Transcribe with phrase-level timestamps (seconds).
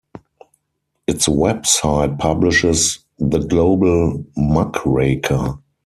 [1.05, 5.59] Its website publishes "The Global Muckraker".